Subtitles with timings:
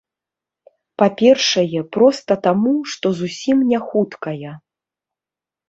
[1.01, 4.59] Па-першае, проста таму, што зусім не хуткая.